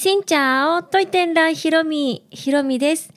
[0.00, 3.12] しんちゃおといてんらひろみ、ひろみです。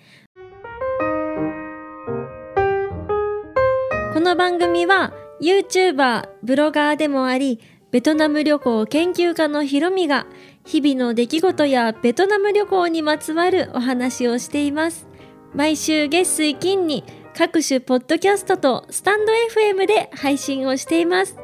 [4.15, 7.59] この番組は YouTuber、ブロガーでもあり、
[7.91, 10.25] ベトナム旅行研究家のひろみが
[10.65, 15.07] 日々の出来事やベトナム旅行にまつわるお話をしています。
[15.53, 17.03] 毎週月水金に
[17.37, 21.37] 各種ポッドキャストとスタンド FM で配信をしています。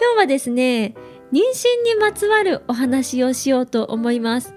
[0.00, 0.94] 今日はですね、
[1.32, 4.54] 妊娠にまつわるお話をしようと思います。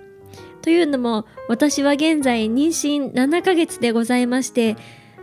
[0.61, 4.77] というのも私は現在妊娠7ヶ月でございまして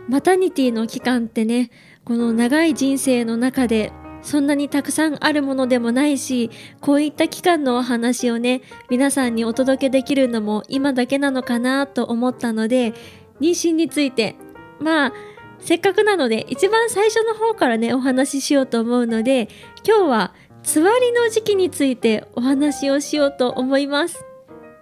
[0.09, 1.71] マタニティの期間ってね
[2.03, 12.93] この長い人生の中でそんなにたくさんあるものでもないしこういった期間のお話をね皆さんにお届けできるのも今だけなのかなと思ったので
[13.39, 14.35] 妊娠について
[14.79, 15.13] まあ
[15.59, 19.47] せっかくなので一番最初の方からねお話ししようと思うので
[19.87, 24.25] 今日はつわりの時期についてお話をしようと思います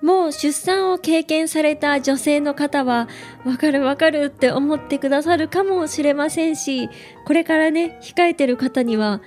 [0.01, 3.07] もう出産を経験された女性の方は
[3.45, 6.89] わかるわかるって思ってくださるかもしれませんし
[7.25, 9.21] これからね控えてる方には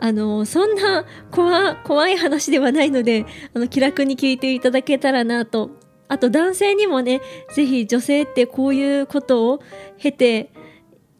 [0.00, 5.70] あのそんな怖怖い話ではないのであの気楽に聞いていただけたらなと
[6.08, 7.20] あと男性にもね
[7.54, 9.60] 是非女性ってこういうことを
[9.98, 10.52] 経て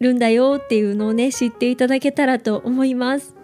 [0.00, 3.41] るんだよっていうのをね知っていただけたらと思います。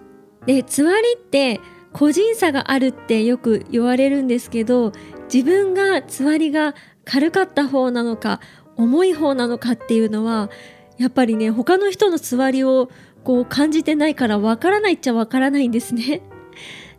[0.49, 1.61] でつわりって
[1.93, 4.93] 個人差があるってよく言われるんですけど
[5.33, 6.75] 自分がつわりが
[7.05, 8.41] 軽かった方なのか
[8.75, 10.49] 重い方なのかっていうのは
[10.97, 12.89] やっぱりね他の人のつわりを
[13.25, 16.23] こう感じてないからわからないっちゃわからないんですね。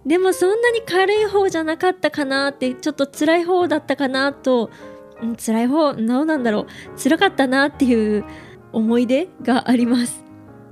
[0.06, 4.70] でもそんなに軽い方じゃなかったかなってちょっと辛い方だったかなと、
[5.24, 8.26] うん、辛い方どうなんだろう辛かったなっていう
[8.74, 10.24] 思い出があります。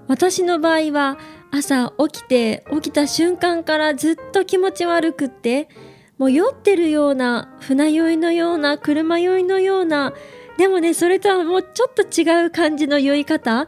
[0.08, 1.18] 私の場合は
[1.52, 5.70] 朝起きて起きた瞬間からずっと気持ち悪くって
[6.18, 10.14] もう酔ってるような船酔いのような車酔いのような
[10.58, 13.68] でもねそれとはもうちょっと違う感じの酔い方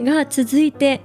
[0.00, 1.00] が続いて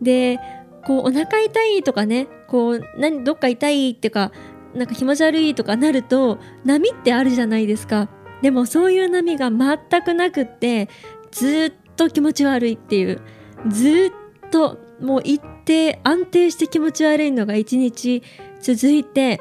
[0.00, 0.38] で
[0.84, 4.32] こうお腹痛いとかねこう何どっか痛いっていうか
[4.74, 8.08] なんか気持ち悪いとかなると波ってあるじゃないですか。
[8.40, 10.88] でもそういう波が全くなくって
[11.30, 13.20] ずっと気持ち悪いっていう
[13.68, 14.12] ず
[14.46, 18.22] っともう一定安定して気持ち悪いのが一日
[18.60, 19.40] 続いて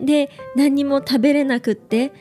[0.00, 2.12] で何も食べれなくって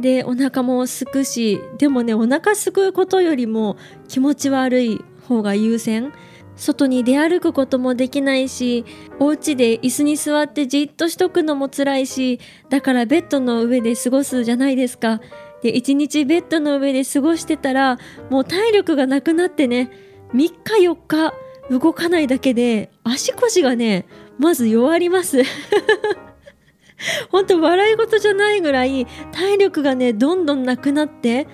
[0.00, 3.76] でお腹もすくしでもねお腹すくことよりも
[4.08, 6.12] 気持ち悪い方が優先。
[6.56, 8.84] 外に出歩くこともできないし
[9.18, 12.38] お家で椅子に座ってじっとしとくのも辛いし
[12.68, 15.22] だからベッドの上で過ごすじゃないですか。
[15.62, 17.98] で一日ベッドの上で過ごしてたら
[18.28, 19.90] もう体力がなくなってね
[20.34, 20.52] 3日
[20.86, 21.34] 4日
[21.70, 24.06] 動かないだけで足腰がね
[24.38, 25.42] まず弱ります。
[27.30, 31.46] 本当笑い事じゃないぐらい体力がねどんどんなくなって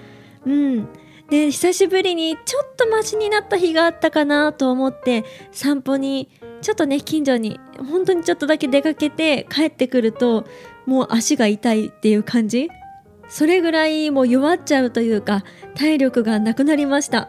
[0.47, 0.89] うん。
[1.29, 6.29] で久しぶりにちょっとマシになった日があったかなと思って散歩に
[6.63, 7.59] ちょっとね近所に
[7.91, 10.47] 本当にちょっとだけ出かけて帰ってくると
[10.87, 12.69] もう足が痛いっていう感じ。
[13.29, 15.43] それぐらいもう弱っちゃうというか
[15.75, 17.29] 体力がなくなりました。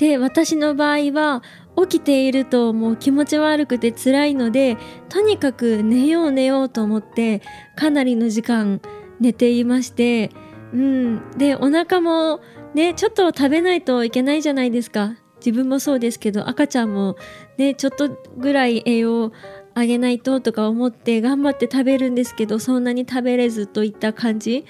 [0.00, 1.42] で私の場合は
[1.76, 4.78] 起きているともう気持ち悪くて辛いので
[5.10, 7.42] とにかく寝よう寝ようと思って
[7.76, 8.80] かなりの時間
[9.20, 10.30] 寝ていまして
[10.72, 11.30] うん。
[11.36, 12.40] でお腹も
[12.72, 15.16] ねちょっと食べないといけないじゃないですか。
[15.44, 17.16] 自分もそうですけど赤ちゃんも
[17.58, 19.32] ねちょっとぐらい栄養
[19.74, 24.64] あげないととか思って頑張って食べるんですけどそんなに食べれずといった感じ。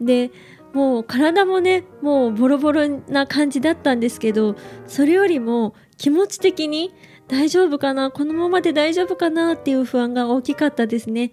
[0.00, 0.32] で
[0.72, 4.56] もう体もねもうボロボロな感じだったんですけど
[4.86, 6.94] それよりも気持ち的に
[7.28, 11.32] 大丈夫かなこのままで大丈夫かなっていう不安が大きかったですね。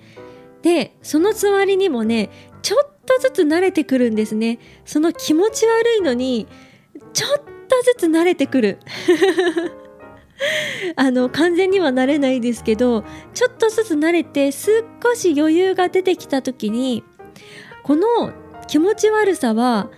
[0.61, 2.29] でそのつわりにもね
[2.61, 4.59] ちょっとずつ慣れてくるんですね。
[4.85, 6.47] その気持ち悪いのに
[7.13, 7.43] ちょっと
[7.97, 8.79] ずつ慣れてくる。
[10.95, 14.69] あの完全にはなれないですけどちょっとずつ慣れて少
[15.13, 17.03] し余裕が出てきた時に
[17.83, 18.31] この
[18.69, 19.89] 気持ち悪さは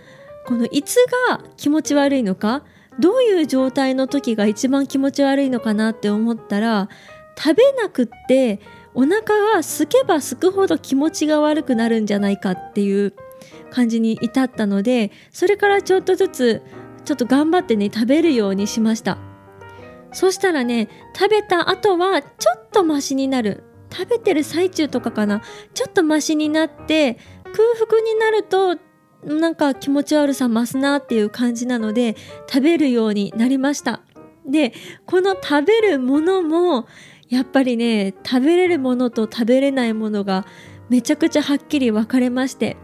[0.46, 0.96] このいつ
[1.28, 2.64] が気持ち悪いのか
[2.98, 6.88] どういう状態の時が一番気持ち悪いのかなって思ったら
[7.36, 8.60] 食べなくって
[8.94, 13.14] お腹が空けば空くほど気持ちが悪くなるんじゃないかっていう
[13.70, 16.62] 感じに至ったのでそれからちょっとずつ
[17.04, 19.18] ちょっと頑張ってね食べるようにしました。
[20.12, 23.64] そしたらね食べた後はちょっとマシになる。
[23.92, 25.42] 食べてる最中とかかな。
[25.74, 27.18] ちょっとマシになって
[27.78, 28.76] 腹になると
[29.24, 32.16] なんか気持ち悪さ増すなっていう感じなので
[32.48, 34.02] 食べるようになりました。
[34.46, 34.72] で
[35.06, 36.86] この食べるものも
[37.28, 40.44] やっぱりね食べれるものと食べれないものが
[40.88, 42.76] めちゃくちゃはっきり分かれまして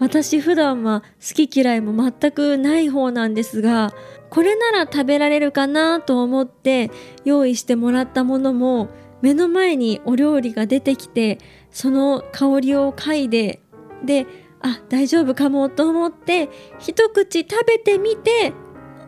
[0.00, 3.94] 私普段は好き嫌いも全くない方なんですが
[4.28, 6.90] これなら食べられるかなと思って
[7.24, 8.88] 用意してもらったものも
[9.22, 11.38] 目の前にお料理が出てきて
[11.70, 13.62] その香りを嗅いで
[14.04, 14.26] で
[14.60, 16.48] あ大丈夫かもと思って
[16.78, 18.52] 一口食べてみて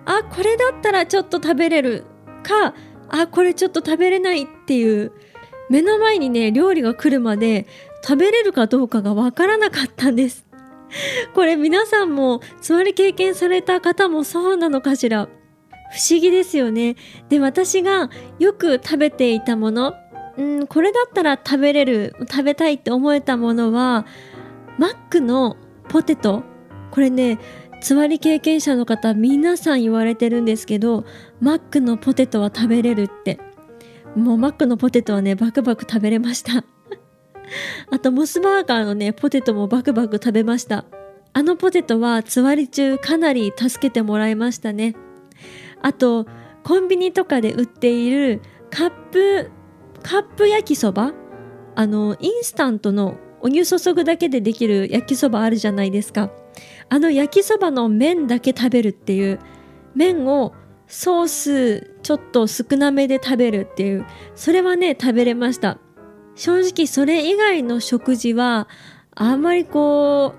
[0.05, 2.05] あこれだったらちょっと食べれる
[2.43, 2.75] か
[3.09, 5.13] あこれちょっと食べれないっていう
[5.71, 7.67] 目の前にね料理が来るまで
[8.03, 10.47] 食べれるかどうかがわからなかったんです。
[11.35, 15.29] これ皆さんもつわり経験された方もそうなのかしら。
[15.93, 16.97] 不思議ですよね。
[17.29, 19.95] で私がよく食べていたもの
[20.37, 24.05] うんこれだったら食べれる食べたいって思えたものは
[24.79, 25.57] マックの
[25.89, 26.43] ポテト。
[26.91, 27.39] これね
[27.81, 31.05] つわり経験者の方皆さん言われてるんですけど
[31.41, 33.39] マックのポテトは食べれるって。
[34.15, 36.65] もうマックのポテトはねバクバク食べれました。
[37.93, 40.87] あとモスバーガーのねポテトもバクバク食べました。
[41.35, 44.97] あのポテトはつわり中かなり助けてもらいましたね。
[45.83, 46.27] あと
[46.65, 48.41] コンビニとかで売っている
[48.71, 49.51] カップ
[50.03, 51.13] カップ焼きそば？
[51.75, 56.33] あのインスタントのお湯注ぐだけでできる焼きそばあるじゃないですか。
[56.89, 59.39] あの焼きそばの麺だけ食べるっていう
[59.95, 60.53] 麺を
[60.89, 64.05] ソースちょっと少なめで食べるっていう
[64.35, 65.79] それはね食べれました。
[66.35, 68.67] 正直それ以外の食事は
[69.15, 70.35] あんまりこ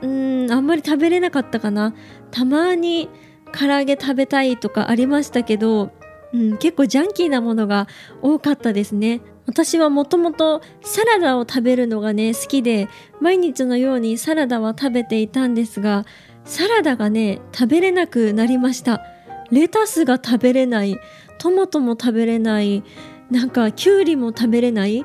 [0.00, 1.94] ううんあんまり食べれなかったかな。
[2.30, 3.10] たまに
[3.52, 5.90] 唐揚げ食べたいとかありましたけど、
[6.32, 7.86] うん、結構ジャンキーなものが
[8.22, 9.20] 多かったですね。
[9.46, 12.88] 私はもともとサラダを食べるのがね好きで
[13.20, 16.06] 毎日のようにサラダは食べていたんですが
[16.44, 19.02] サラダがね食べれなくなりました。
[19.50, 20.98] レタスが食べれない。
[21.38, 22.82] トマトも食べれない。
[23.30, 25.04] なんかきゅうりも食べれない。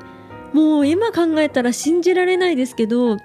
[0.52, 3.16] もう今考えたら信じられないですけど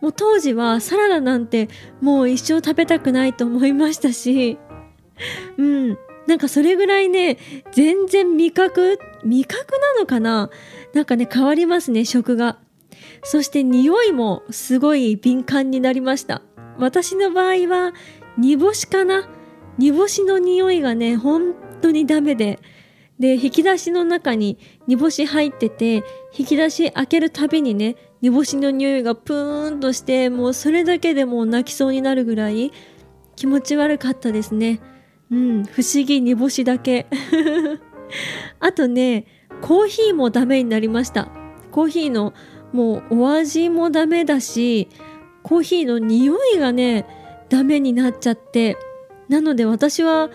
[0.00, 1.68] もう当時はサラダなんて
[2.00, 4.58] もう一生食べたくないと思いましたし
[5.58, 5.98] うん。
[6.30, 7.38] なんかそれぐらいね
[7.72, 10.48] 全然味覚味覚なのかな？
[10.94, 12.60] なんかね変わりますね食が。
[13.24, 16.42] そして匂いもすごい敏感になりました。
[16.78, 17.94] 私の場合は
[18.38, 19.28] 煮干しかな？
[19.76, 22.60] 煮干しの匂いがね本当にダメで。
[23.18, 24.56] で引き出しの中に
[24.86, 32.70] 煮干し入ってて引き出し開けるたびにね煮干しの匂いがプーンとしてもうそれだけでもう泣きそうになるぐらい
[33.34, 34.80] 気持ち悪かったですね。
[35.30, 37.06] うん不思議煮干しだけ。
[38.58, 39.26] あとね
[39.60, 41.28] コーヒーもダメになりました。
[41.70, 42.34] コーヒーの
[42.72, 44.88] もうお味もダメだし
[45.42, 47.06] コーヒーの匂いがね
[47.48, 48.76] ダメになっちゃって。
[49.28, 50.30] なので私は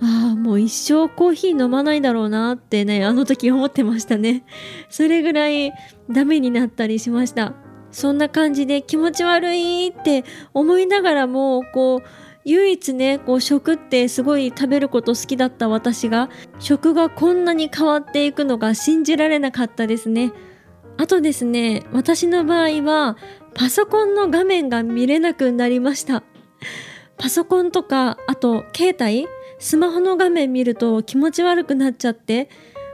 [0.00, 4.44] ああもう一生コーヒー飲まないだろうなってねあの時思ってましたね。
[4.88, 5.72] それぐらい
[6.10, 7.54] ダメになったりしました。
[7.90, 20.32] そんな感じで気持ち悪いって思いながらもこう唯一ねこう食ってすごい食べること好きだった私が食がこんなに変わっていくのが信じられなかったですね。
[20.96, 23.16] あとですね私の場合は
[23.52, 26.22] パソコンの画面が見れなくなりました。
[27.18, 29.26] パソコンとかあと携帯
[29.58, 32.48] スマホの画面見ると気持ち悪くなっちゃって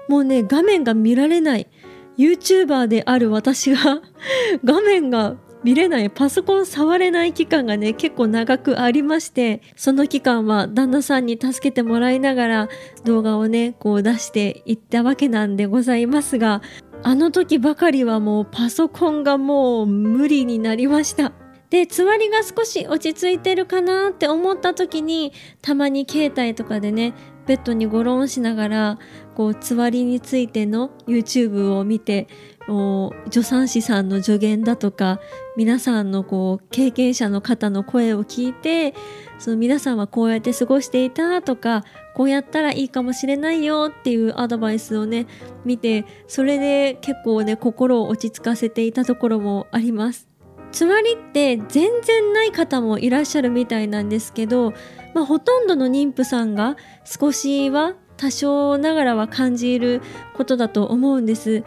[0.08, 1.68] もうね画面が見られない。
[2.16, 4.00] YouTuber である私が
[4.64, 12.68] 画面が見れないパソコン触れない期間がね結構長くありましてその期間は旦那さんに助けてもらいながら
[13.04, 16.62] 動画をねこう出していったわけなんでございますが
[17.04, 21.32] あの時ばかりはもうパソコンがもう無理になりました。
[21.70, 27.14] でつわりが少し落ち着いてるかなって思った時にたまに携帯とかでね
[27.46, 28.98] ベッドにゴロンしながら
[29.34, 32.28] こうつわりについての YouTube を見て
[32.66, 35.20] 助産師さんの助言だとか
[35.56, 38.94] 皆さんのこう経験者の方の声を聞いて
[39.38, 45.26] その皆さんはこうやって過ごしていたとかこうやったらいいかもしれないよっていうアドバイスをね
[45.64, 50.28] 見てそれで結構ね心を落ち着かせていたところもあります。
[50.70, 54.72] つわりって全然ない方もいらっしゃるみたいなんですけど、
[55.14, 60.00] まあ、ほとんどの妊婦さんが少しは多少ながらは感じる
[60.34, 61.62] ことだと思うんです。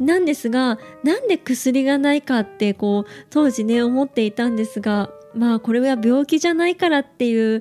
[0.00, 7.60] なんですがなんで薬がないかってこう当時ね思っていたんですがまあこれは病気じゃないからっていう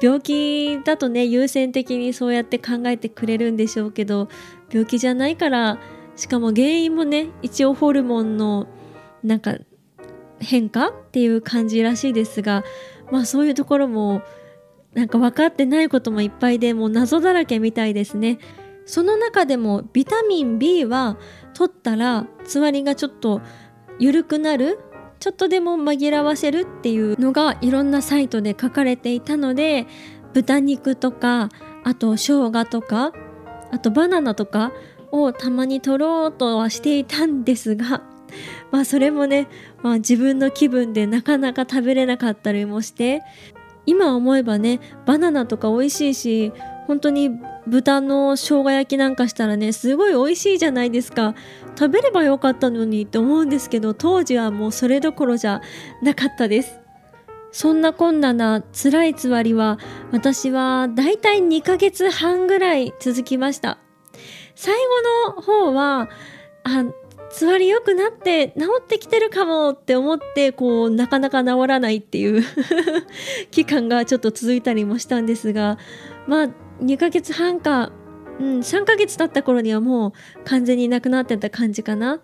[0.00, 4.28] 病気だとね優先的にそうやって考えてくれるんでしょうけど
[4.70, 5.78] 病気じゃないから
[6.14, 8.68] しかも原因もね一応ホルモンの
[9.24, 9.56] なんか
[10.40, 12.64] 変化っていう感じらしいですが
[13.10, 14.22] まあそういうところも
[14.94, 18.38] なんか分かってないこともいっぱいでもう謎だらけみたいですね。
[18.88, 21.18] その中でもビタミン B は
[21.52, 23.42] 取ったらつわりがちょっと
[23.98, 24.78] 緩くなる
[25.20, 29.86] ちょっとでも紛らわせるっていうのがいろんなサイトで書かれていたので
[30.32, 31.50] 豚肉とか
[31.84, 33.12] あと生姜とか
[33.70, 34.72] あとバナナとか
[35.10, 38.02] をたまに取ろうとはしていたんですが
[38.72, 39.48] まあそれもね、
[39.82, 43.20] まあ、自分の気分でなかなか食べれなかったりもして
[43.84, 46.52] 今思えばねバナナとか美味しいし
[46.88, 47.30] 本当に
[47.66, 51.34] 豚の生姜焼きなんかしたらねすごい美味しいじゃないですか。
[51.78, 55.60] 食べればよかったのにって思うんですけど当時はもうそれどころじゃ
[56.02, 56.80] なかったです。
[57.52, 59.78] そんなこんなな辛いつわりは
[60.12, 63.78] 私はだいたい2ヶ月半ぐらい続きました。
[64.54, 64.74] 最
[65.26, 66.08] 後の方は
[66.64, 66.84] あ
[67.30, 72.42] つわり良くなって治ってきてるかもって思ってこうなかなか治らないっていう
[73.52, 75.76] 期間がちょっと続いたりもしたんですが
[76.26, 76.48] まあ
[76.80, 77.92] 2ヶ月半か、
[78.38, 80.12] うん、3ヶ月経った頃にはもう
[80.44, 82.20] 完全になくなってた感じかな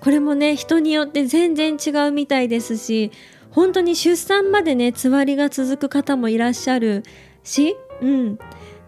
[0.00, 3.12] これもね人によって全然違うみたいですし
[3.50, 7.02] 本当に出産までねつわりが続く方もいらっしゃる
[7.42, 8.38] し、うん、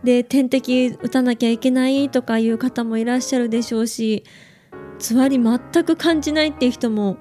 [0.05, 4.25] で点滴打たなきゃいけないとかいう方もいらっしゃるでしょうし
[4.99, 7.17] つわり全く感じないっていう人も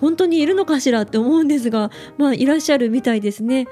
[0.00, 3.66] 本当にいるのかしらって思うんですがまあいらっしゃるみたいですね。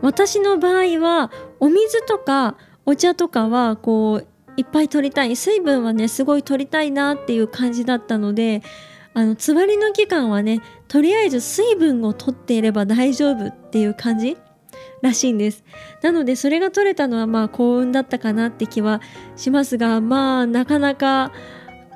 [0.00, 2.56] 私の場合はお水とか
[2.88, 4.26] お茶とかはこう
[4.56, 8.62] いっぱい取りたい水分はねすごい取りたいなっていう感じだったので
[9.12, 14.38] あのつわりの期間はねとりあえず水分を取っていれば大丈夫っていう感じ
[15.02, 15.64] らしいんです。
[16.02, 19.02] なのでそれが取れたのはまあ幸運だったかなって気は
[19.36, 21.30] しますがまあなかなか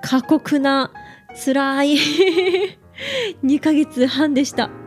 [0.03, 0.93] 過酷な
[1.43, 1.97] 辛い
[3.43, 4.82] 2ヶ月半でした。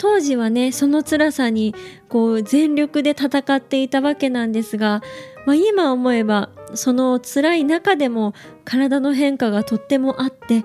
[0.00, 1.74] 当時はねその辛さに
[2.08, 5.02] こう全力で戦っていたわけなんですが、
[5.44, 8.32] まあ、今思えばその辛い中でも
[8.64, 10.64] 体の変化がとってもあって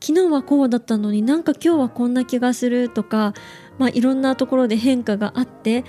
[0.00, 3.34] 昨日はこうだったのになんか今日はこんな気がするとか、
[3.78, 5.84] まあ、いろんなところで変化があって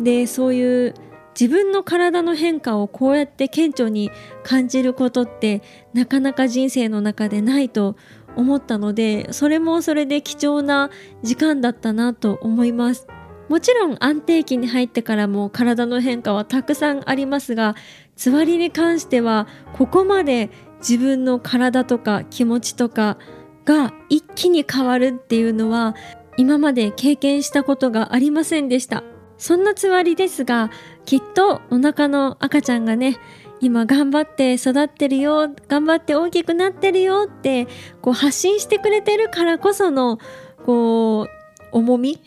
[0.00, 0.94] でそういう
[1.38, 4.10] 自分の体の変化をこうやって顕著に
[4.42, 5.62] 感じることって
[5.94, 7.96] なかなか人生の中でないと
[8.36, 10.90] 思ったのでそれもそれで貴重な
[11.22, 13.06] 時間だったなと思います。
[13.48, 17.74] もちろん安定期に入ってからも体の変化はたくさんありますが
[18.16, 20.48] つわりに関してはここまで
[20.78, 23.18] 自分の体とか気持ちとか
[23.64, 25.94] が一気に変わるっていうのは
[26.38, 29.04] 今まで経験したことがありませんでした。
[29.36, 30.70] そんなつわりですが
[31.04, 33.16] きっとお腹の赤ちゃんがね
[33.62, 37.68] 今頑張って育ってるよ頑張って大きくなってるよって
[38.02, 40.18] こう発信してくれてるからこその
[40.66, 41.28] こ
[41.72, 42.20] う重み？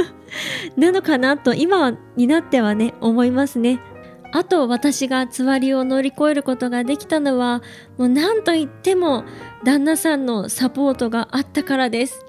[0.76, 3.80] なのかなと今になってはね思いますね。
[4.30, 7.62] あと私がつわりを乗り越えることができたのは
[7.96, 9.24] もう何と言っても
[9.64, 12.27] 旦那さんのサポートがあったからです。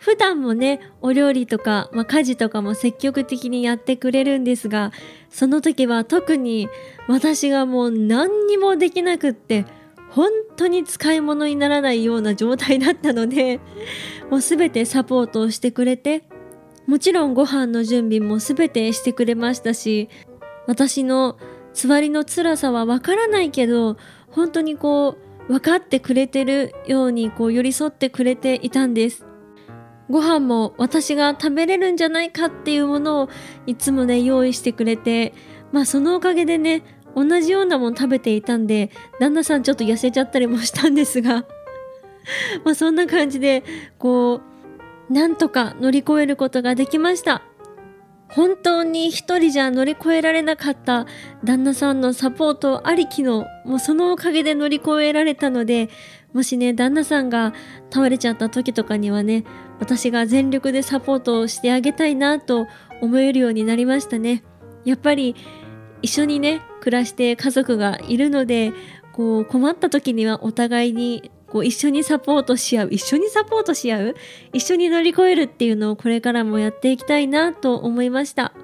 [0.00, 4.92] 普段もねお料理とか、まあ、家事とかも積極的にやってくれるんですが
[5.28, 6.68] その時は特に
[7.06, 9.66] 私がもう何にもできなくって
[10.08, 13.60] 本当に使い物にならないような状態だったので
[14.30, 16.24] もう全てサポートをしてくれて
[16.86, 20.08] もちろんご飯の準備も全てしてくれましたし
[20.66, 21.36] 私の
[21.74, 23.98] つわりの辛さはわからないけど
[24.30, 29.29] 本当にこう分かってくれてるようにこう寄り添ってくれていたんです。
[30.10, 33.28] ご飯も私が食べれるんじゃないかっていうものを
[33.66, 35.32] いつもね用意してくれて
[35.72, 36.82] まあそのおかげでね
[37.14, 38.90] 同じようなもの食べていたんで
[39.20, 41.44] 旦那さんちょっと痩せちゃったりもしたんですが
[42.64, 43.62] まあそんな感じで
[43.98, 44.40] こ
[45.08, 47.42] うなんとか乗り越えることができました。
[48.28, 51.06] 本当に一人じゃ乗り越えられなかった
[51.42, 55.88] 旦那さんのサポートありきのもうそのおかげで乗り越えられたので
[56.32, 57.52] もしね旦那さんが
[57.92, 59.42] 倒れちゃった時とかにはね
[59.80, 62.68] 私が全力でサポートをしてあげたいなと
[63.00, 64.44] 思えるようになりましたね。
[64.84, 65.34] やっぱり
[66.02, 68.72] 一緒にね暮らして家族がいるので
[69.12, 74.14] こう困った時にはお互いにこう一緒にサポートし合う一緒にサポートし合う
[74.52, 78.54] 一緒に乗り越えるっていうのをこれからもやっていきたいなと思いました。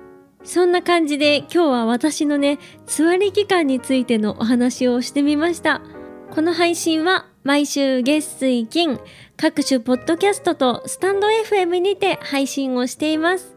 [0.45, 5.83] そんな感じで今日は私のねつわり期間についてのお話をしてみました。
[6.31, 8.99] この配信は毎週月水金
[9.37, 13.57] 各種ポッドキャストとスタンド FM にて配信をしています。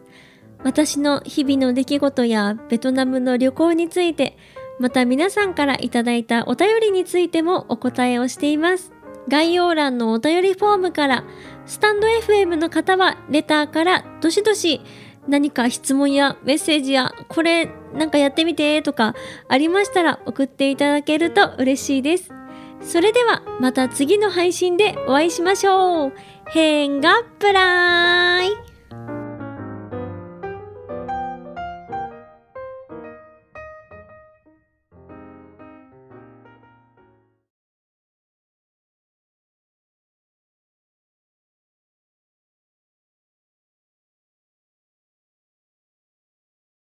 [0.62, 4.38] 私の日々の出来事やベトナムの旅行について、
[4.78, 8.92] また皆さんからいただいたお便りについてもお答えをしています。
[9.26, 11.24] 概要欄のお便りフォームから、
[11.66, 14.82] スタンド FM の方はレターからどしどし
[15.26, 19.16] 何か質問やメッセージやこれなんかやってみてとか
[19.48, 22.39] ありましたら送っていただけると嬉しいです。
[22.82, 26.12] それではまた次の配信でお会いしましょう。
[26.52, 28.69] 変がプライ